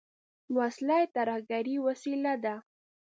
وسله 0.57 0.97
د 1.05 1.11
ترهګرۍ 1.15 1.75
وسیله 1.87 2.33
ده 2.43 2.55